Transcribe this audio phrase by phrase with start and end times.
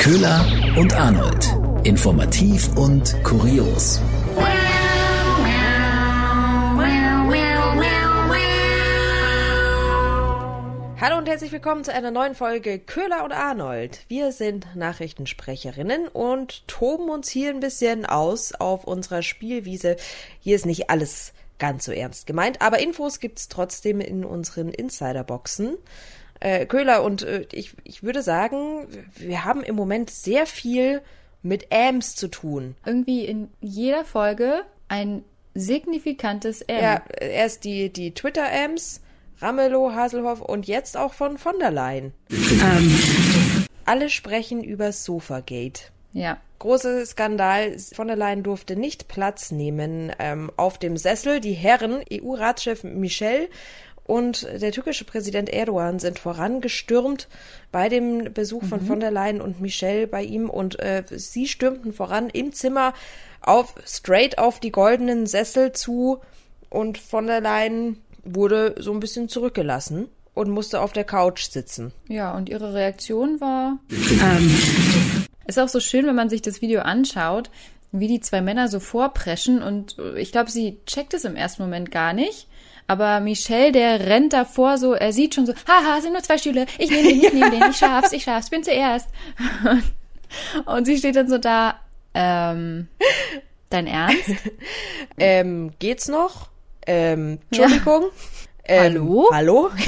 [0.00, 0.46] Köhler
[0.78, 1.54] und Arnold.
[1.84, 4.00] Informativ und kurios.
[10.98, 14.06] Hallo und herzlich willkommen zu einer neuen Folge Köhler und Arnold.
[14.08, 19.96] Wir sind Nachrichtensprecherinnen und toben uns hier ein bisschen aus auf unserer Spielwiese.
[20.38, 25.76] Hier ist nicht alles ganz so ernst gemeint, aber Infos gibt's trotzdem in unseren Insiderboxen.
[26.40, 28.86] Äh, Köhler und äh, ich, ich würde sagen,
[29.16, 31.02] wir haben im Moment sehr viel
[31.42, 32.76] mit Ams zu tun.
[32.84, 36.82] Irgendwie in jeder Folge ein signifikantes M.
[36.82, 39.00] Ja, erst die, die Twitter-Ams,
[39.40, 42.12] Ramelow, Haselhoff und jetzt auch von von der Leyen.
[43.84, 45.82] Alle sprechen über Sofagate.
[46.12, 46.38] Ja.
[46.58, 47.76] Großer Skandal.
[47.78, 51.40] Von der Leyen durfte nicht Platz nehmen ähm, auf dem Sessel.
[51.40, 53.48] Die Herren, EU-Ratschef Michel
[54.04, 57.28] und der türkische Präsident Erdogan sind vorangestürmt
[57.70, 61.92] bei dem Besuch von von der Leyen und Michel bei ihm und äh, sie stürmten
[61.92, 62.92] voran im Zimmer
[63.40, 66.20] auf straight auf die goldenen Sessel zu
[66.68, 71.92] und von der Leyen wurde so ein bisschen zurückgelassen und musste auf der Couch sitzen.
[72.08, 73.78] Ja, und ihre Reaktion war.
[75.46, 77.50] Ist auch so schön, wenn man sich das Video anschaut,
[77.92, 81.90] wie die zwei Männer so vorpreschen und ich glaube, sie checkt es im ersten Moment
[81.90, 82.46] gar nicht.
[82.86, 86.66] Aber Michel, der rennt davor so, er sieht schon so, haha, sind nur zwei Stühle,
[86.78, 89.08] ich nehme den, ich nehme den, ich schaff's, ich schaff's, bin zuerst.
[90.66, 91.80] Und sie steht dann so da,
[92.14, 92.88] ähm,
[93.68, 94.30] dein Ernst?
[95.22, 96.48] Ähm, geht's noch?
[96.86, 98.04] Ähm, Entschuldigung?
[98.64, 99.28] Ähm, Hallo?
[99.32, 99.70] Hallo?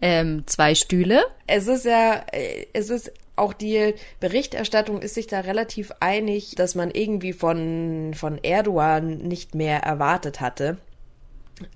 [0.00, 1.24] Ähm, zwei Stühle?
[1.46, 6.74] Es ist ja, äh, es ist auch die Berichterstattung ist sich da relativ einig, dass
[6.74, 10.78] man irgendwie von, von Erdogan nicht mehr erwartet hatte.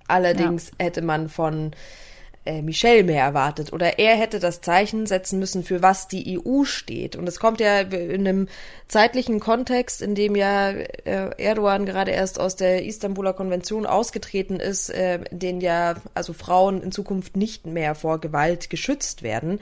[0.06, 1.72] Allerdings hätte man von
[2.46, 6.64] äh, Michel mehr erwartet oder er hätte das Zeichen setzen müssen, für was die EU
[6.64, 7.14] steht.
[7.14, 8.48] Und es kommt ja in einem
[8.88, 14.88] zeitlichen Kontext, in dem ja äh, Erdogan gerade erst aus der Istanbuler Konvention ausgetreten ist,
[14.88, 19.60] äh, in denen ja also Frauen in Zukunft nicht mehr vor Gewalt geschützt werden.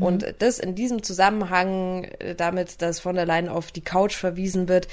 [0.00, 4.68] Und das in diesem Zusammenhang äh, damit, dass von der Leyen auf die Couch verwiesen
[4.68, 4.88] wird,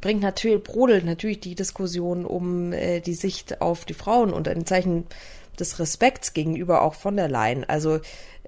[0.00, 4.66] bringt natürlich, brodelt natürlich die Diskussion um äh, die Sicht auf die Frauen und ein
[4.66, 5.06] Zeichen
[5.58, 7.64] des Respekts gegenüber auch von der Leyen.
[7.68, 8.00] Also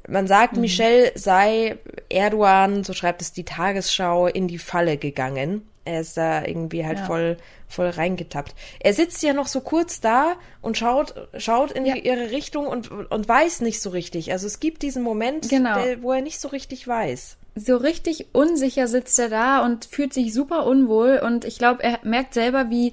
[0.09, 1.77] man sagt, Michel sei
[2.09, 5.67] Erdogan, so schreibt es die Tagesschau, in die Falle gegangen.
[5.85, 7.07] Er ist da irgendwie halt Ja.
[7.07, 7.37] voll,
[7.69, 8.55] voll reingetappt.
[8.81, 11.97] Er sitzt ja noch so kurz da und schaut, schaut in Ja.
[11.97, 14.31] ihre Richtung und, und weiß nicht so richtig.
[14.33, 15.83] Also es gibt diesen Moment, Genau.
[15.83, 17.37] der, wo er nicht so richtig weiß.
[17.55, 21.99] So richtig unsicher sitzt er da und fühlt sich super unwohl und ich glaube, er
[22.03, 22.93] merkt selber, wie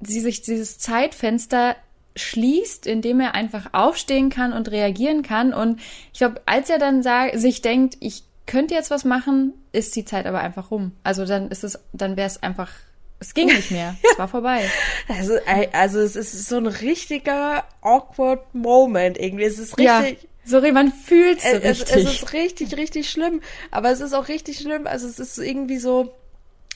[0.00, 1.76] sie sich dieses Zeitfenster
[2.14, 5.80] schließt, indem er einfach aufstehen kann und reagieren kann und
[6.12, 10.04] ich glaube, als er dann sag, sich denkt, ich könnte jetzt was machen, ist die
[10.04, 10.92] Zeit aber einfach rum.
[11.02, 12.70] Also dann ist es, dann wäre es einfach,
[13.18, 14.70] es ging nicht mehr, es war vorbei.
[15.08, 15.34] Also,
[15.72, 19.44] also es ist so ein richtiger awkward Moment irgendwie.
[19.44, 20.28] Es ist Ja, richtig.
[20.46, 21.96] Sorry, man fühlt so es, es, richtig.
[21.96, 23.40] es ist richtig, richtig schlimm.
[23.70, 24.86] Aber es ist auch richtig schlimm.
[24.86, 26.14] Also es ist irgendwie so,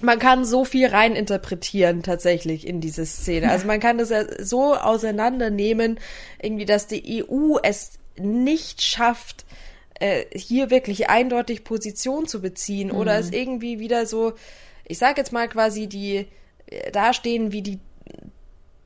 [0.00, 3.50] man kann so viel reininterpretieren tatsächlich in diese Szene.
[3.50, 5.98] Also man kann das ja so auseinandernehmen,
[6.42, 9.44] irgendwie, dass die EU es nicht schafft,
[10.00, 14.32] äh, hier wirklich eindeutig Position zu beziehen oder es irgendwie wieder so,
[14.86, 16.26] ich sag jetzt mal quasi die
[16.66, 17.78] äh, dastehen wie die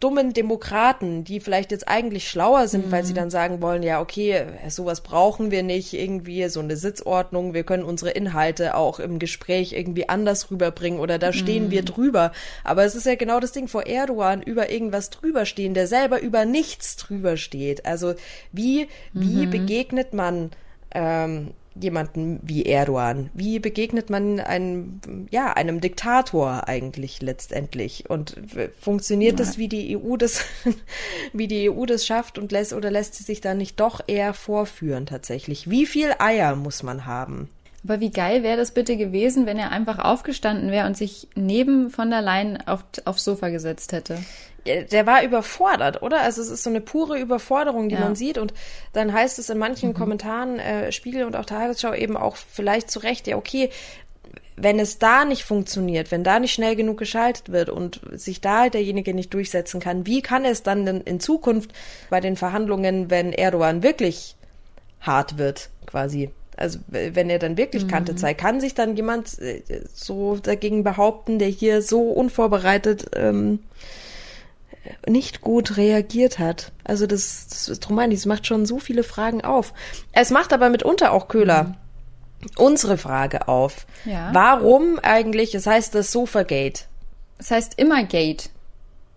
[0.04, 4.32] dummen Demokraten, die vielleicht jetzt eigentlich schlauer sind, weil sie dann sagen wollen, ja, okay,
[4.32, 9.19] äh, sowas brauchen wir nicht, irgendwie so eine Sitzordnung, wir können unsere Inhalte auch im
[9.19, 12.32] Gespräch irgendwie anders rüberbringen oder da stehen wir drüber.
[12.65, 16.21] Aber es ist ja genau das Ding, vor Erdogan über irgendwas drüber stehen, der selber
[16.21, 17.86] über nichts drüber steht.
[17.86, 18.15] Also
[18.53, 20.50] wie, wie begegnet man
[20.94, 23.31] ähm, jemanden wie Erdogan?
[23.35, 28.09] Wie begegnet man einem, ja, einem Diktator eigentlich letztendlich?
[28.09, 28.37] Und
[28.79, 30.45] funktioniert das, wie die EU das,
[31.33, 34.34] wie die EU das schafft und lässt, oder lässt sie sich da nicht doch eher
[34.34, 35.69] vorführen tatsächlich?
[35.71, 37.48] Wie viel Eier muss man haben?
[37.84, 41.91] Aber wie geil wäre das bitte gewesen, wenn er einfach aufgestanden wäre und sich neben
[41.91, 44.19] von der Leyen auf, aufs Sofa gesetzt hätte?
[44.66, 46.22] Ja, der war überfordert, oder?
[46.22, 48.01] Also es ist so eine pure Überforderung, die Ja.
[48.01, 48.39] man sieht.
[48.39, 48.55] Und
[48.95, 52.99] dann heißt es in manchen Kommentaren, äh, Spiegel und auch Tagesschau eben auch vielleicht zu
[53.01, 53.71] Recht, ja, okay,
[54.57, 58.69] wenn es da nicht funktioniert, wenn da nicht schnell genug geschaltet wird und sich da
[58.69, 61.72] derjenige nicht durchsetzen kann, wie kann es dann denn in Zukunft
[62.09, 64.37] bei den Verhandlungen, wenn Erdogan wirklich
[65.01, 66.31] hart wird, quasi?
[66.57, 69.63] Also wenn er dann wirklich Kante zeigt, kann sich dann jemand äh,
[69.93, 73.59] so dagegen behaupten, der hier so unvorbereitet ähm,
[75.07, 76.72] nicht gut reagiert hat.
[76.84, 79.72] Also das, das ist drum meine ich, es macht schon so viele Fragen auf.
[80.13, 81.77] Es macht aber mitunter auch Köhler.
[82.57, 83.86] unsere Frage auf.
[84.04, 84.31] Ja.
[84.33, 86.84] Warum eigentlich, es heißt das Sofagate.
[87.39, 88.51] Es heißt immer Gate.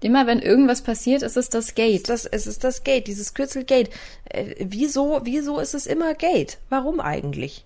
[0.01, 2.07] Immer wenn irgendwas passiert, ist es das Gate.
[2.07, 3.89] Das, es ist das Gate, dieses Kürzel Gate.
[4.25, 6.59] Äh, wieso, wieso ist es immer Gate?
[6.69, 7.65] Warum eigentlich?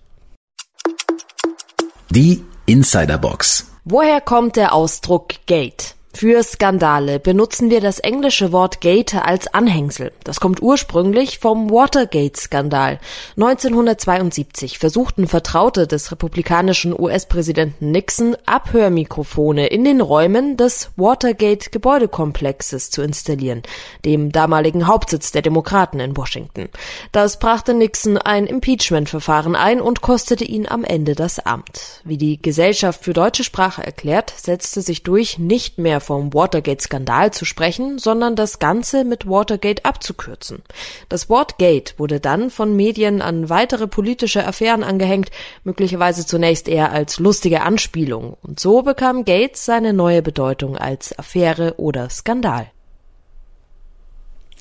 [2.10, 3.66] Die Insiderbox.
[3.84, 5.94] Woher kommt der Ausdruck Gate?
[6.14, 10.12] Für Skandale benutzen wir das englische Wort Gate als Anhängsel.
[10.22, 13.00] Das kommt ursprünglich vom Watergate-Skandal.
[13.36, 23.62] 1972 versuchten Vertraute des republikanischen US-Präsidenten Nixon, Abhörmikrofone in den Räumen des Watergate-Gebäudekomplexes zu installieren,
[24.04, 26.68] dem damaligen Hauptsitz der Demokraten in Washington.
[27.10, 32.02] Das brachte Nixon ein Impeachment-Verfahren ein und kostete ihn am Ende das Amt.
[32.04, 37.46] Wie die Gesellschaft für deutsche Sprache erklärt, setzte sich durch nicht mehr vom Watergate-Skandal zu
[37.46, 40.62] sprechen, sondern das Ganze mit Watergate abzukürzen.
[41.08, 45.30] Das Wort Gate wurde dann von Medien an weitere politische Affären angehängt,
[45.64, 48.36] möglicherweise zunächst eher als lustige Anspielung.
[48.42, 52.70] Und so bekam Gates seine neue Bedeutung als Affäre oder Skandal.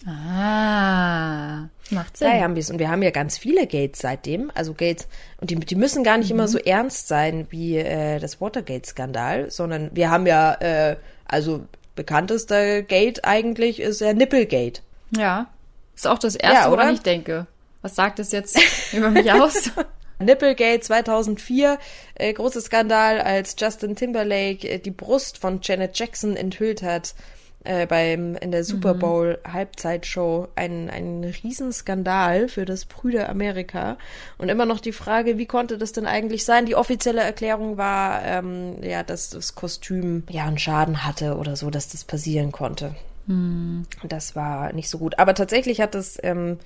[0.06, 2.28] Ah, macht Sinn.
[2.28, 2.72] Daher haben wir es.
[2.72, 4.52] Und wir haben ja ganz viele Gates seitdem.
[4.56, 5.08] Also Gates,
[5.40, 9.92] und die, die müssen gar nicht immer so ernst sein wie äh, das Watergate-Skandal, sondern
[9.94, 10.96] wir haben ja, äh,
[11.32, 14.82] also bekanntester Gate eigentlich ist ja Nipplegate.
[15.16, 15.48] Ja.
[15.96, 16.84] Ist auch das erste, Ja, oder?
[16.84, 17.48] woran ich denke.
[17.82, 18.60] Was sagt es jetzt
[18.94, 19.72] über mich aus?
[20.20, 21.80] Nipplegate 2004,
[22.16, 27.16] äh, großer Skandal, als Justin Timberlake äh, die Brust von Janet Jackson enthüllt hat
[27.64, 30.48] äh, beim in der Super Bowl Halbzeitshow.
[30.56, 33.98] Ein ein Riesenskandal für das Brüder Amerika
[34.38, 36.66] und immer noch die Frage, wie konnte das denn eigentlich sein?
[36.66, 41.70] Die offizielle Erklärung war, ähm, ja, dass das Kostüm ja einen Schaden hatte oder so,
[41.70, 42.96] dass das passieren konnte.
[44.04, 45.20] Das war nicht so gut.
[45.20, 46.58] Aber tatsächlich hat das ähm,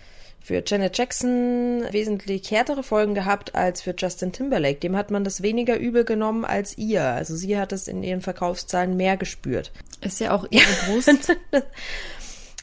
[0.45, 4.80] für Janet Jackson wesentlich härtere Folgen gehabt als für Justin Timberlake.
[4.80, 7.03] Dem hat man das weniger übel genommen als ihr.
[7.03, 9.71] Also sie hat es in ihren Verkaufszahlen mehr gespürt.
[10.01, 11.36] Ist ja auch ihre Brust.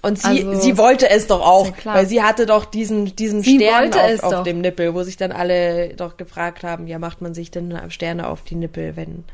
[0.00, 3.42] Und sie, Also, sie wollte es doch auch, ja weil sie hatte doch diesen, diesen
[3.42, 7.20] Sie Stern auf, auf dem Nippel, wo sich dann alle doch gefragt haben, ja, macht
[7.20, 9.24] man sich denn Sterne auf die Nippel, wenn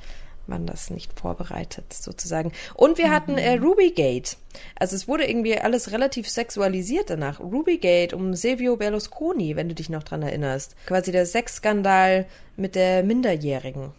[0.48, 2.52] man das nicht vorbereitet, sozusagen.
[2.74, 4.36] Und wir hatten äh, Rubygate.
[4.78, 7.40] Also es wurde irgendwie alles relativ sexualisiert danach.
[7.40, 10.74] Rubygate um Silvio Berlusconi, wenn du dich noch dran erinnerst.
[10.86, 13.92] Quasi der Sexskandal mit der Minderjährigen.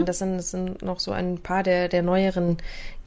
[0.00, 2.58] Und das sind, das sind noch so ein paar der, der neueren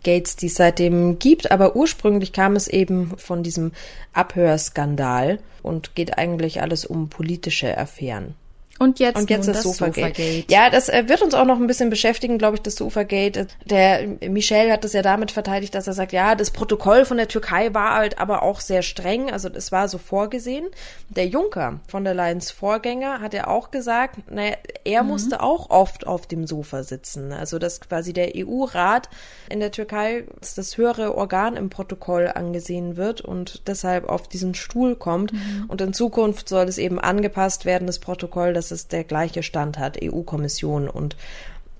[0.03, 1.51] Gates, die es seitdem gibt.
[1.51, 3.71] Aber ursprünglich kam es eben von diesem
[4.13, 8.35] Abhörskandal und geht eigentlich alles um politische Affären.
[8.79, 10.21] Und jetzt, Und jetzt das, das Sofagate.
[10.21, 10.45] Sofagate.
[10.49, 13.47] Ja, das äh, wird uns auch noch ein bisschen beschäftigen, glaube ich, das Sofagate.
[13.65, 17.27] Der Michel hat das ja damit verteidigt, dass er sagt, ja, das Protokoll von der
[17.27, 20.65] Türkei war halt aber auch sehr streng, also das war so vorgesehen.
[21.09, 24.55] Der Juncker von der Leyen's Vorgänger hat ja auch gesagt, naja,
[24.85, 27.33] er musste auch oft auf dem Sofa sitzen.
[27.33, 29.09] Also dass quasi der EU-Rat
[29.49, 34.55] in der Türkei als das höhere Organ im Protokoll angesehen wird und deshalb auf diesen
[34.55, 35.33] Stuhl kommt.
[35.67, 39.77] Und in Zukunft soll es eben angepasst werden, das Protokoll, dass es der gleiche Stand
[39.77, 41.15] hat, EU-Kommission und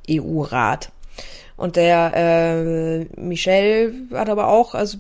[0.10, 0.92] EU-Rat.
[1.58, 4.98] Und der äh, Michel hat aber auch, also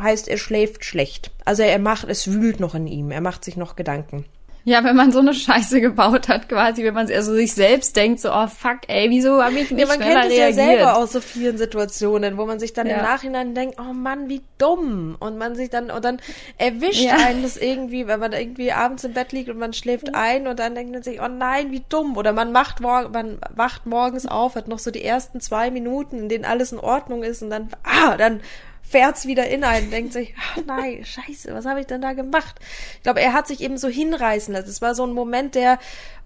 [0.00, 1.32] heißt, er schläft schlecht.
[1.44, 4.24] Also er macht, es wühlt noch in ihm, er macht sich noch Gedanken.
[4.68, 8.18] Ja, wenn man so eine Scheiße gebaut hat, quasi, wenn man also sich selbst denkt,
[8.18, 10.96] so, oh fuck, ey, wieso habe ich nicht Ja, man schneller kennt es ja selber
[10.96, 12.96] aus so vielen Situationen, wo man sich dann Ja.
[12.96, 15.14] im Nachhinein denkt, oh Mann, wie dumm.
[15.20, 16.18] Und man sich dann, und dann
[16.58, 17.14] erwischt Ja.
[17.14, 20.58] einen das irgendwie, wenn man irgendwie abends im Bett liegt und man schläft ein und
[20.58, 22.16] dann denkt man sich, oh nein, wie dumm.
[22.16, 26.18] Oder man macht morgen, man wacht morgens auf, hat noch so die ersten zwei Minuten,
[26.18, 28.40] in denen alles in Ordnung ist und dann, ah, dann
[28.88, 32.56] fährt's wieder in einen, denkt sich, ach nein, scheiße, was habe ich denn da gemacht?
[32.94, 34.68] Ich glaube, er hat sich eben so hinreißen lassen.
[34.68, 35.78] Es war so ein Moment, der,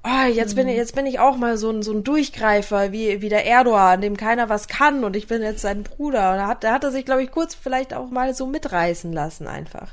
[0.04, 3.22] oh, jetzt bin ich, jetzt bin ich auch mal so ein, so ein Durchgreifer, wie,
[3.22, 6.32] wie der Erdogan, dem keiner was kann und ich bin jetzt sein Bruder.
[6.32, 9.12] Und da hat, da hat er sich, glaube ich, kurz vielleicht auch mal so mitreißen
[9.12, 9.92] lassen einfach.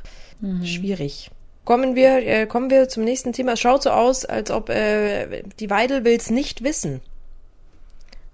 [0.66, 1.32] Schwierig.
[1.64, 3.54] Kommen wir, äh, kommen wir zum nächsten Thema.
[3.54, 7.02] Es schaut so aus, als ob äh, die Weidel will's nicht wissen.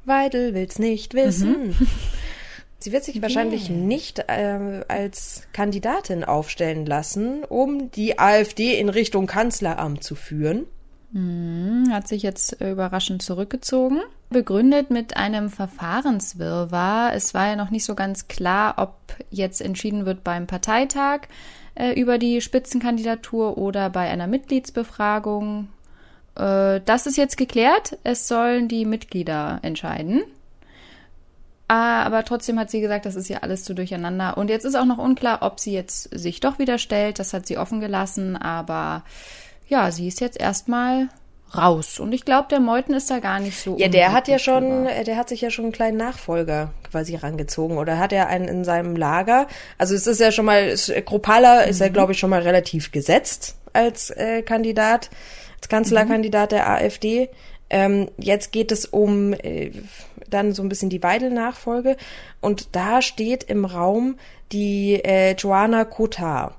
[0.05, 1.75] Weidel will's nicht wissen.
[2.83, 9.25] Sie wird sich wahrscheinlich nicht ähm, als Kandidatin aufstellen lassen, um die AfD in Richtung
[9.25, 10.65] Kanzleramt zu führen.
[11.89, 14.01] Hat sich jetzt äh, überraschend zurückgezogen.
[14.29, 17.13] Begründet mit einem Verfahrenswirrwarr.
[17.13, 18.97] Es war ja noch nicht so ganz klar, ob
[19.29, 21.21] jetzt entschieden wird beim Parteitag
[21.75, 25.69] äh, über die Spitzenkandidatur oder bei einer Mitgliedsbefragung.
[26.35, 27.97] Äh, das ist jetzt geklärt.
[28.03, 30.23] Es sollen die Mitglieder entscheiden.
[31.75, 34.37] Ah, aber trotzdem hat sie gesagt, das ist ja alles zu durcheinander.
[34.37, 37.17] Und jetzt ist auch noch unklar, ob sie jetzt sich doch wieder stellt.
[37.17, 38.35] Das hat sie offen gelassen.
[38.37, 39.03] Aber
[39.67, 41.09] ja, sie ist jetzt erstmal
[41.57, 41.99] raus.
[41.99, 43.75] Und ich glaube, der Meuthen ist da gar nicht so.
[43.79, 44.91] Ja, der hat ja schon, drüber.
[44.95, 48.47] äh, der hat sich ja schon einen kleinen Nachfolger quasi rangezogen oder hat er einen
[48.47, 49.47] in seinem Lager.
[49.79, 51.85] Also es ist ja schon mal, es- Kropala ist Mhm.
[51.85, 55.09] ja glaube ich schon mal relativ gesetzt als äh, Kandidat,
[55.57, 57.29] als Kanzlerkandidat der AfD.
[57.69, 59.71] Ähm, jetzt geht es um äh,
[60.33, 61.97] dann so ein bisschen die Weidel-Nachfolge
[62.41, 64.17] und da steht im Raum
[64.51, 66.55] die äh, Joanna Kotar.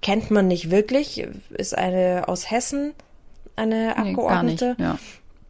[0.00, 2.94] Kennt man nicht wirklich, ist eine aus Hessen,
[3.56, 4.62] eine Nee, gar nicht.
[4.62, 4.76] Abgeordnete.
[4.78, 4.98] Ja.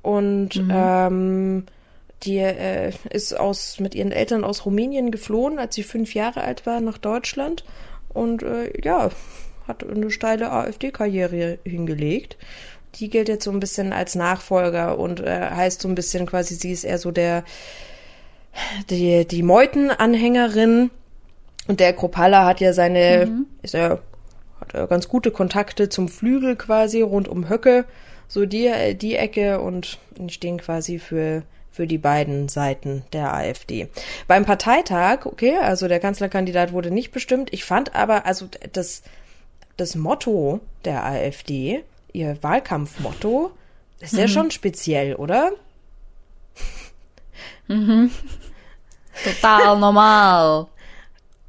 [0.02, 1.66] Und ähm,
[2.22, 6.66] die äh, ist aus mit ihren Eltern aus Rumänien geflohen, als sie fünf Jahre alt
[6.66, 7.64] war, nach Deutschland.
[8.08, 9.10] Und äh, ja,
[9.66, 12.36] hat eine steile AfD-Karriere hingelegt.
[12.96, 16.54] Die gilt jetzt so ein bisschen als Nachfolger und äh, heißt so ein bisschen quasi,
[16.54, 17.44] sie ist eher so der
[18.90, 20.90] die, die Meuten-Anhängerin.
[21.66, 23.98] Und der Kropala hat ja seine, ist ja,
[24.60, 27.84] hat ja ganz gute Kontakte zum Flügel quasi rund um Höcke,
[28.26, 33.88] so die, die Ecke und die stehen quasi für, für die beiden Seiten der AfD.
[34.26, 37.52] Beim Parteitag, okay, also der Kanzlerkandidat wurde nicht bestimmt.
[37.52, 39.02] Ich fand aber, also das,
[39.76, 43.52] das Motto der AfD, ihr Wahlkampfmotto,
[44.00, 45.52] ist ja schon speziell, oder?
[49.24, 50.66] Total normal.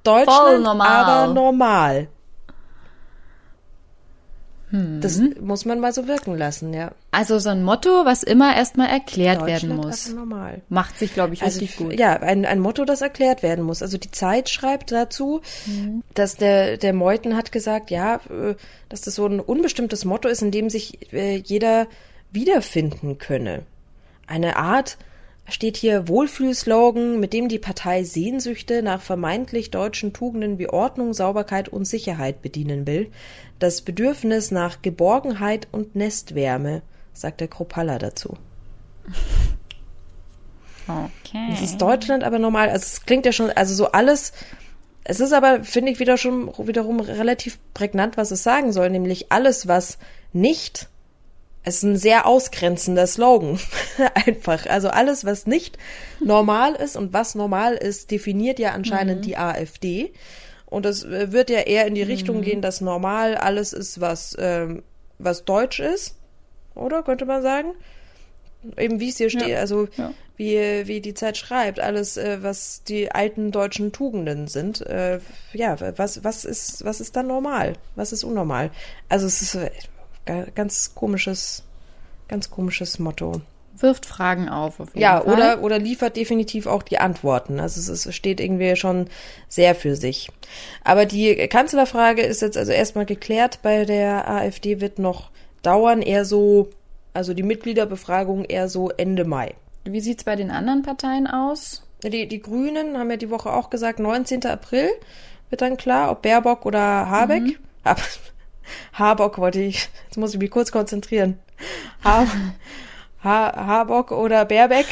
[0.03, 1.03] Deutschland, Voll normal.
[1.03, 2.07] aber normal.
[4.71, 6.91] Das muss man mal so wirken lassen, ja.
[7.09, 10.13] Also so ein Motto, was immer erstmal erklärt werden muss.
[10.13, 10.61] normal.
[10.69, 11.99] Macht sich, glaube ich, Also richtig gut.
[11.99, 13.81] ja, ein, ein Motto, das erklärt werden muss.
[13.81, 15.41] Also die Zeit schreibt dazu,
[16.13, 18.55] dass der der Meuthen hat gesagt, ja, äh,
[18.89, 21.87] dass das so ein unbestimmtes Motto ist, in dem sich äh, jeder
[22.31, 23.63] wiederfinden könne.
[24.27, 24.97] Eine Art
[25.51, 31.69] steht hier Wohlfühlslogan, mit dem die Partei Sehnsüchte nach vermeintlich deutschen Tugenden wie Ordnung, Sauberkeit
[31.69, 33.11] und Sicherheit bedienen will.
[33.59, 36.81] Das Bedürfnis nach Geborgenheit und Nestwärme,
[37.13, 38.37] sagt der Kropalla dazu.
[40.89, 41.49] Okay.
[41.53, 42.69] Es ist Deutschland aber normal.
[42.69, 44.33] Also es klingt ja schon, also so alles.
[45.03, 49.31] Es ist aber, finde ich, wieder schon wiederum relativ prägnant, was es sagen soll, nämlich
[49.31, 49.99] alles, was
[50.33, 50.89] nicht.
[51.63, 53.59] Es ist ein sehr ausgrenzender Slogan.
[54.13, 54.65] Einfach.
[54.65, 55.77] Also alles, was nicht
[56.19, 60.13] normal ist und was normal ist, definiert ja anscheinend die AfD.
[60.65, 64.37] Und es äh, wird ja eher in die Richtung gehen, dass normal alles ist, was,
[64.39, 64.83] ähm,
[65.17, 66.15] was deutsch ist.
[66.75, 67.73] Oder könnte man sagen?
[68.77, 70.11] Eben wie es hier steht, also ja.
[70.35, 74.85] wie, wie die Zeit schreibt, alles, äh, was die alten deutschen Tugenden sind.
[74.85, 75.19] Äh,
[75.53, 77.73] ja, was, was ist, was ist dann normal?
[77.95, 78.71] Was ist unnormal?
[79.07, 79.71] Also es ist äh,
[80.55, 81.63] ganz komisches,
[82.27, 83.41] ganz komisches Motto.
[83.77, 85.33] Wirft Fragen auf, auf jeden Ja, Fall.
[85.33, 87.59] oder, oder liefert definitiv auch die Antworten.
[87.61, 89.07] Also es, es steht irgendwie schon
[89.47, 90.29] sehr für sich.
[90.83, 93.59] Aber die Kanzlerfrage ist jetzt also erstmal geklärt.
[93.61, 95.29] Bei der AfD wird noch
[95.61, 96.69] dauern, eher so,
[97.13, 99.53] also die Mitgliederbefragung eher so Ende Mai.
[99.85, 101.83] Wie sieht's bei den anderen Parteien aus?
[102.03, 104.45] Die, die Grünen haben ja die Woche auch gesagt, 19.
[104.45, 104.89] April
[105.49, 107.59] wird dann klar, ob Baerbock oder Habeck.
[107.85, 108.01] Hab,
[108.93, 111.39] Habock wollte ich, jetzt muss ich mich kurz konzentrieren.
[112.03, 112.25] Ha,
[113.23, 114.85] ha, Habock oder Baerbeck.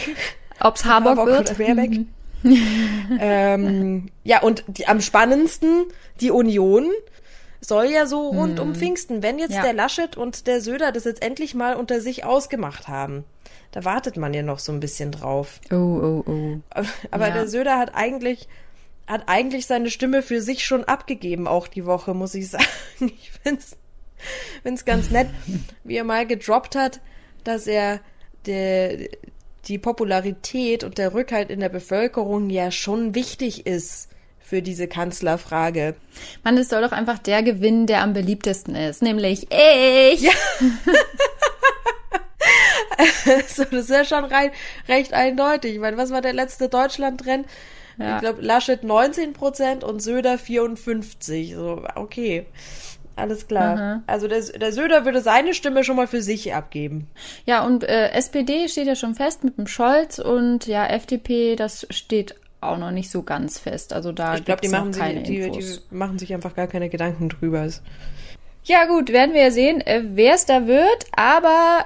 [0.61, 1.51] Ob's Harburg wird?
[1.51, 2.01] oder Baerbeck.
[3.19, 5.85] ähm, ja, und die, am spannendsten,
[6.21, 6.85] die Union
[7.61, 9.63] soll ja so rund um Pfingsten, wenn jetzt Ja.
[9.63, 13.23] der Laschet und der Söder das jetzt endlich mal unter sich ausgemacht haben.
[13.71, 15.59] Da wartet man ja noch so ein bisschen drauf.
[15.71, 16.57] Oh, oh, oh.
[17.11, 17.33] Aber Ja.
[17.33, 18.47] der Söder hat eigentlich,
[19.07, 22.65] hat eigentlich seine Stimme für sich schon abgegeben, auch die Woche, muss ich sagen.
[22.99, 23.77] Ich find's,
[24.63, 25.29] find's ganz nett,
[25.83, 26.99] wie er mal gedroppt hat,
[27.43, 28.01] dass er
[28.45, 29.07] der,
[29.65, 34.09] die Popularität und der Rückhalt in der Bevölkerung ja schon wichtig ist
[34.39, 35.95] für diese Kanzlerfrage.
[36.43, 40.21] Mann, es soll doch einfach der gewinnen, der am beliebtesten ist, nämlich ich.
[40.21, 40.31] Ja.
[43.47, 44.51] so, das ist ja schon rein,
[44.87, 45.73] recht eindeutig.
[45.73, 47.45] Ich meine, was war der letzte Deutschland-Trend?
[47.97, 48.15] Ja.
[48.15, 51.55] Ich glaube, Laschet 19 Prozent und Söder 54.
[51.55, 52.45] So, okay.
[53.17, 54.03] Alles klar.
[54.05, 57.07] Also der, der Söder würde seine Stimme schon mal für sich abgeben.
[57.45, 61.87] Ja, und äh, SPD steht ja schon fest mit dem Scholz und ja, FDP, das
[61.89, 63.91] steht auch noch nicht so ganz fest.
[63.91, 67.29] Also da Ich glaube, die machen, sich, die, die machen sich einfach gar keine Gedanken
[67.29, 67.67] drüber.
[68.63, 71.07] Ja, gut, werden wir ja sehen, äh, wer es da wird.
[71.15, 71.85] Aber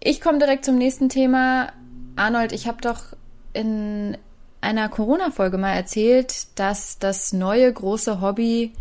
[0.00, 1.72] ich komme direkt zum nächsten Thema.
[2.16, 3.02] Arnold, ich habe doch
[3.52, 4.16] in
[4.66, 8.72] einer Corona-Folge mal erzählt, dass das neue große Hobby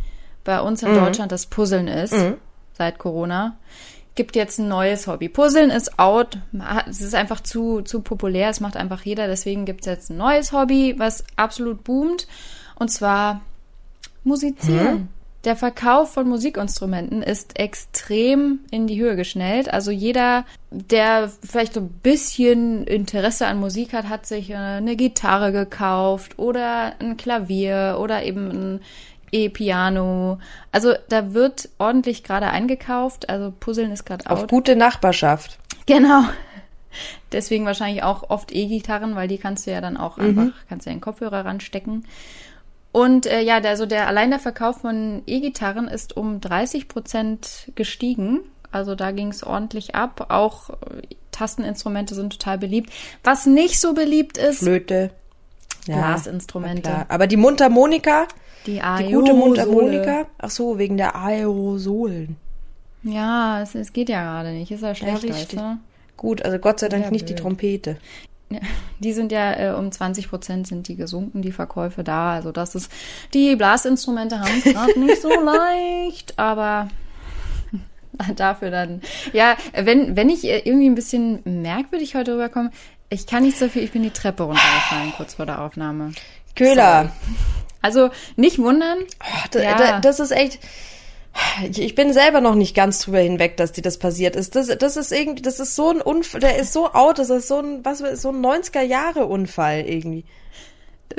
[0.43, 2.13] bei uns in Deutschland das Puzzeln ist,
[2.73, 3.55] seit Corona.
[4.15, 5.27] Gibt jetzt ein neues Hobby.
[5.29, 6.37] Puzzeln ist out.
[6.89, 8.49] Es ist einfach zu, zu populär.
[8.49, 9.27] Es macht einfach jeder.
[9.27, 12.27] Deswegen gibt es jetzt ein neues Hobby, was absolut boomt.
[12.75, 13.41] Und zwar
[14.23, 15.09] musizieren.
[15.45, 19.71] Der Verkauf von Musikinstrumenten ist extrem in die Höhe geschnellt.
[19.71, 24.95] Also jeder, der vielleicht so ein bisschen Interesse an Musik hat, hat sich äh, eine
[24.95, 28.81] Gitarre gekauft oder ein Klavier oder eben ein
[29.31, 30.39] E-Piano.
[30.71, 33.29] Also da wird ordentlich gerade eingekauft.
[33.29, 35.59] Also Puzzeln ist gerade Auf gute Nachbarschaft.
[35.85, 36.23] Genau.
[37.31, 40.89] Deswegen wahrscheinlich auch oft E-Gitarren, weil die kannst du ja dann auch einfach, kannst du
[40.89, 42.05] ja in den Kopfhörer ranstecken.
[42.95, 47.69] Und äh, ja, der, also der allein der Verkauf von E-Gitarren ist um 30 Prozent
[47.75, 48.39] gestiegen.
[48.71, 50.27] Also da ging es ordentlich ab.
[50.29, 50.75] Auch äh,
[51.29, 52.93] Tasteninstrumente sind total beliebt.
[53.21, 55.11] Was nicht so beliebt ist, Flöte.
[55.85, 56.83] Blasinstrumente.
[56.83, 57.05] klar.
[57.09, 58.29] Aber die Mundharmonika,
[58.65, 59.33] Die, die gute.
[59.33, 62.37] Mundharmonika, ach so, wegen der Aerosolen.
[63.03, 64.71] Ja, es, es geht ja gerade nicht.
[64.71, 65.77] Ist ja schlecht, du?
[66.15, 67.43] Gut, also Gott sei Dank Ja, nicht die blöd.
[67.43, 67.97] Trompete.
[68.49, 68.59] Ja,
[68.99, 72.33] die sind ja äh, um 20 Prozent sind die gesunken, die Verkäufe da.
[72.33, 72.91] Also das ist,
[73.33, 76.89] die Blasinstrumente haben es gerade nicht so leicht, aber
[78.35, 79.01] dafür dann.
[79.33, 82.71] Ja, wenn, wenn ich äh, irgendwie ein bisschen merkwürdig heute rüberkomme,
[83.09, 86.11] ich kann nicht so viel, ich bin die Treppe runtergefallen kurz vor der Aufnahme.
[86.55, 87.11] Köhler.
[87.81, 88.99] Also nicht wundern.
[89.19, 89.77] Ach, da, Ja.
[89.77, 90.59] da, das ist echt.
[91.73, 94.55] Ich bin selber noch nicht ganz drüber hinweg, dass dir das passiert ist.
[94.55, 97.47] Das, das ist irgendwie, das ist so ein Unfall, der ist so out, das ist
[97.47, 100.25] so ein, was, so ein 90er Jahre Unfall irgendwie.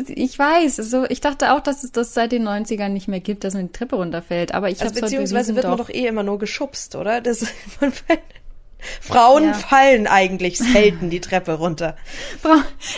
[0.08, 3.44] Ich weiß, so, ich dachte auch, dass es das seit den 90ern nicht mehr gibt,
[3.44, 4.52] dass man die Treppe runterfällt.
[4.52, 5.88] Aber ich Also heute beziehungsweise wird man doch.
[5.90, 7.20] eh immer nur geschubst, oder?
[7.20, 7.42] Das,
[7.80, 7.92] man,
[9.00, 9.52] Frauen Ja.
[9.54, 11.96] fallen eigentlich selten die Treppe runter.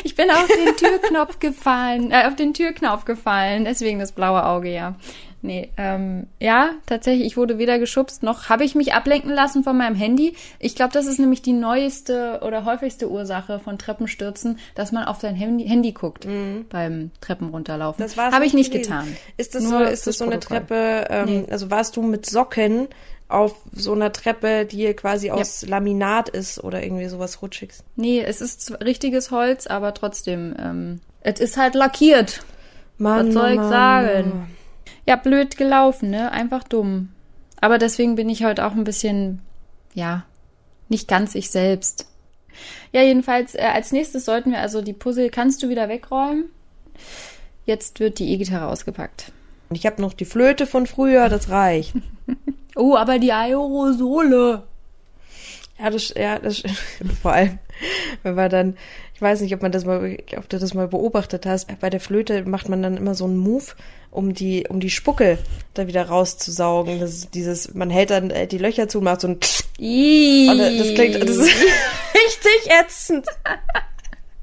[0.04, 4.72] Ich bin auf den Türknopf gefallen, äh, auf den Türknopf gefallen, deswegen das blaue Auge,
[4.72, 4.96] ja.
[5.40, 9.76] Nee, ähm, ja, tatsächlich, ich wurde weder geschubst, noch habe ich mich ablenken lassen von
[9.76, 10.34] meinem Handy.
[10.58, 15.20] Ich glaube, das ist nämlich die neueste oder häufigste Ursache von Treppenstürzen, dass man auf
[15.20, 16.26] sein Handy, Handy guckt
[16.70, 18.04] beim Treppen runterlaufen.
[18.04, 18.08] Mhm.
[18.08, 18.90] Das Habe ich nicht gewesen.
[18.90, 19.16] getan.
[19.36, 20.58] Ist das Nur so, ist das so eine Protokoll.
[20.58, 22.88] Treppe, ähm, also warst du mit Socken
[23.28, 27.84] auf so einer Treppe, die quasi aus Laminat ist oder irgendwie sowas Rutschiges?
[27.94, 32.42] Nee, es ist richtiges Holz, aber trotzdem, ähm, es ist halt lackiert.
[32.96, 34.28] Mann, Was soll ich Mann, sagen?
[34.30, 34.50] Mann.
[35.08, 36.32] Ja, blöd gelaufen, ne?
[36.32, 37.08] Einfach dumm.
[37.62, 39.40] Aber deswegen bin ich heute auch ein bisschen,
[39.94, 40.26] ja,
[40.90, 42.06] nicht ganz ich selbst.
[42.92, 46.50] Ja, jedenfalls, äh, als nächstes sollten wir also die Puzzle, kannst du wieder wegräumen?
[47.64, 49.32] Jetzt wird die E-Gitarre ausgepackt.
[49.70, 51.94] Ich habe noch die Flöte von früher, das reicht.
[52.76, 54.64] Oh, aber die Aerosole.
[55.78, 56.62] Ja, das, ja, das,
[57.22, 57.58] vor allem,
[58.22, 58.76] wenn man dann,
[59.14, 62.00] ich weiß nicht, ob man das mal, ob du das mal beobachtet hast, bei der
[62.00, 63.64] Flöte macht man dann immer so einen Move,
[64.10, 65.38] um die, um die Spucke
[65.74, 66.98] da wieder rauszusaugen.
[66.98, 70.58] Das ist dieses, man hält dann äh, die Löcher zu und macht so ein, und
[70.58, 71.52] das klingt, das ist
[72.14, 73.26] richtig ätzend.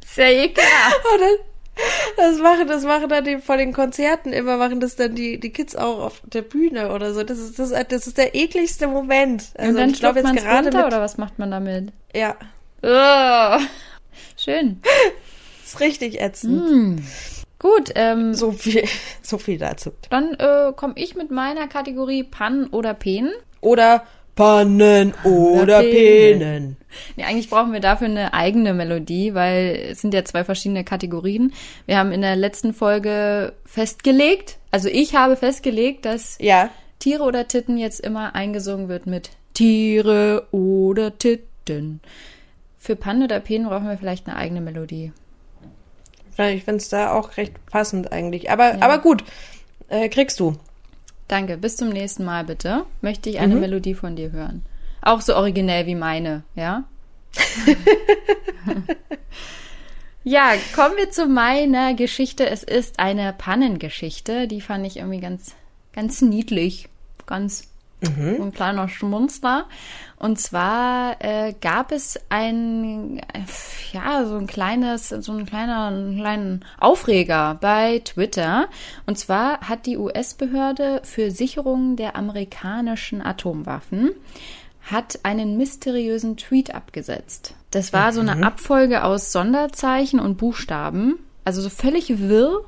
[0.06, 1.02] sehr ekelhaft.
[1.14, 1.55] Und
[2.18, 5.52] das machen, das machen dann die, vor den Konzerten immer, machen das dann die, die
[5.52, 7.24] Kids auch auf der Bühne oder so.
[7.24, 9.46] Das ist, das, ist- das ist der ekligste Moment.
[9.58, 11.92] Also Und dann ich glaube jetzt gerade runter mit, oder was macht man damit?
[12.14, 12.36] ja,
[12.84, 13.62] Ugh.
[14.38, 14.82] Schön.
[15.66, 17.02] ist richtig ätzend.
[17.60, 18.84] Gut, ähm, So viel,
[19.22, 19.92] so viel dazu.
[20.10, 23.34] dann äh, komme ich mit meiner Kategorie Pannen oder Penen.
[23.62, 26.78] Oder Pannen oder Penen.
[27.16, 31.54] Nee, eigentlich brauchen wir dafür eine eigene Melodie, weil es sind ja zwei verschiedene Kategorien.
[31.86, 36.70] Wir haben in der letzten Folge festgelegt, also ich habe festgelegt, dass Ja.
[37.00, 42.02] Tiere oder Titten jetzt immer eingesungen wird mit Tiere oder Titten.
[42.78, 45.12] Für Pannen oder Penen brauchen wir vielleicht eine eigene Melodie.
[46.38, 48.52] Ich finde es da auch recht passend eigentlich.
[48.52, 49.24] Aber, aber gut,
[49.88, 50.56] äh, kriegst du.
[51.28, 52.86] Danke, bis zum nächsten Mal bitte.
[53.02, 54.64] Möchte ich eine Melodie von dir hören.
[55.02, 56.84] Auch so originell wie meine, ja?
[60.24, 62.48] ja, kommen wir zu meiner Geschichte.
[62.50, 64.48] Es ist eine Pannengeschichte.
[64.48, 65.56] Die fand ich irgendwie ganz,
[65.94, 66.90] ganz niedlich.
[67.26, 67.68] Ganz
[68.38, 69.66] so ein kleiner Schmunzler.
[70.18, 73.22] Und zwar äh, gab es ein,
[73.92, 78.68] ja, so ein kleines, so ein kleiner, einen kleinen Aufreger bei Twitter.
[79.06, 84.12] Und zwar hat die US-Behörde für Sicherung der amerikanischen Atomwaffen
[84.86, 87.56] hat einen mysteriösen Tweet abgesetzt.
[87.72, 92.64] Das war so eine Abfolge aus Sonderzeichen und Buchstaben, also so völlig wirr.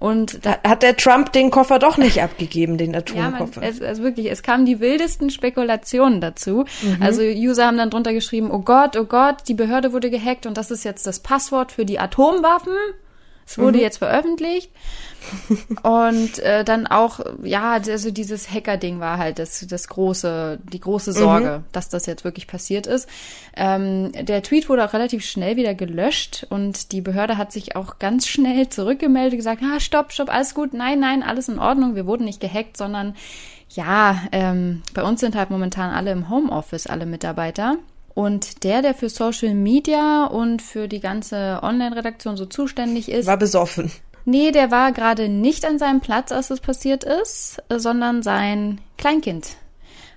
[0.00, 3.62] Und da, hat der Trump den Koffer doch nicht abgegeben, den ja, man, Atomkoffer.
[3.62, 6.64] es, es wirklich, es kamen die wildesten Spekulationen dazu.
[7.00, 10.56] Also User haben dann drunter geschrieben, oh Gott, oh Gott, die Behörde wurde gehackt und
[10.56, 12.72] das ist jetzt das Passwort für die Atomwaffen.
[13.46, 13.84] Es wurde mhm.
[13.84, 14.70] jetzt veröffentlicht.
[15.82, 21.12] und äh, dann auch, ja, also dieses Hacker-Ding war halt das, das große, die große
[21.12, 21.64] Sorge, mhm.
[21.72, 23.08] dass das jetzt wirklich passiert ist.
[23.56, 27.98] Ähm, der Tweet wurde auch relativ schnell wieder gelöscht und die Behörde hat sich auch
[27.98, 32.06] ganz schnell zurückgemeldet, gesagt, ah, stopp, stopp, alles gut, nein, nein, alles in Ordnung, wir
[32.06, 33.14] wurden nicht gehackt, sondern
[33.68, 37.76] ja, ähm, bei uns sind halt momentan alle im Homeoffice, alle Mitarbeiter.
[38.20, 43.38] Und der, der für Social Media und für die ganze Online-Redaktion so zuständig ist, war
[43.38, 43.90] besoffen.
[44.26, 49.56] Nee, der war gerade nicht an seinem Platz, als es passiert ist, sondern sein Kleinkind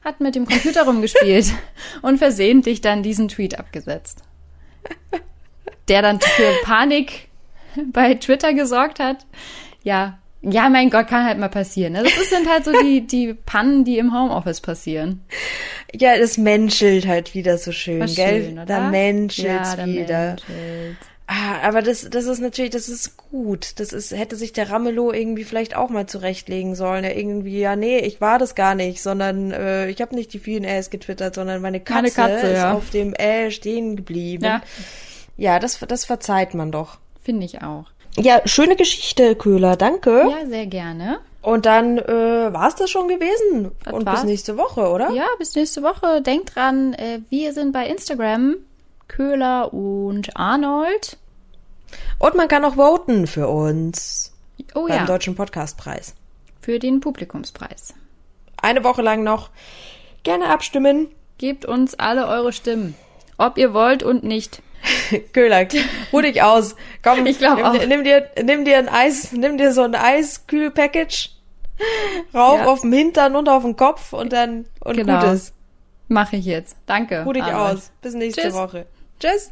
[0.04, 1.54] hat mit dem Computer rumgespielt
[2.02, 4.20] und versehentlich dann diesen Tweet abgesetzt.
[5.88, 7.30] Der dann für Panik
[7.94, 9.26] bei Twitter gesorgt hat.
[9.82, 11.94] Ja, ja, mein Gott, kann halt mal passieren.
[11.94, 12.04] Ne?
[12.04, 15.24] Das sind halt so die, die Pannen, die im Homeoffice passieren.
[15.94, 18.46] Ja, das menschelt halt wieder so schön, War gell?
[18.46, 18.66] Schön, oder?
[18.66, 20.28] Da menschelt ja, da wieder.
[20.28, 20.98] Menschelt.
[21.26, 23.80] Ah, aber das, das ist natürlich, das ist gut.
[23.80, 27.06] Das ist, hätte sich der Ramelow irgendwie vielleicht auch mal zurechtlegen sollen.
[27.06, 30.40] Er irgendwie, ja, nee, ich war das gar nicht, sondern äh, ich habe nicht die
[30.40, 32.74] vielen Äs getwittert, sondern meine Katze, meine Katze ist ja.
[32.74, 34.44] auf dem Ä stehen geblieben.
[34.44, 34.62] Ja,
[35.38, 37.00] ja das, das verzeiht man doch.
[37.24, 37.86] Finde ich auch.
[38.18, 40.28] Ja, schöne Geschichte, Köhler, danke.
[40.30, 41.20] Ja, sehr gerne.
[41.42, 43.72] Und dann äh, war es das schon gewesen.
[43.84, 44.22] Das Und war's.
[44.22, 45.12] bis nächste Woche, oder?
[45.12, 46.22] Ja, bis nächste Woche.
[46.22, 48.56] Denkt dran, äh, wir sind bei Instagram.
[49.10, 51.18] Köhler und Arnold.
[52.18, 54.32] Und man kann auch voten für uns.
[54.74, 55.06] Oh beim ja.
[55.06, 56.16] Deutschen Podcastpreis.
[56.62, 57.94] Für den Publikumspreis.
[58.62, 59.50] Eine Woche lang noch.
[60.24, 61.10] Gerne abstimmen.
[61.38, 62.96] Gebt uns alle eure Stimmen.
[63.38, 64.62] Ob ihr wollt und nicht.
[65.34, 65.68] Köhler,
[66.12, 66.76] ruh dich aus.
[67.02, 71.32] Komm, ich glaube nimm, nimm, dir, nimm dir ein Eis, nimm dir so ein Eiskühl-Package
[72.34, 72.66] rauf ja.
[72.66, 75.20] auf dem Hintern und auf den Kopf und dann und genau.
[75.20, 75.54] Gutes.
[76.08, 76.76] Mache ich jetzt.
[76.86, 77.24] Danke.
[77.24, 77.92] Ruh dich aus.
[78.02, 78.54] Bis nächste Tschüss.
[78.54, 78.86] Woche.
[79.20, 79.52] Tschüss.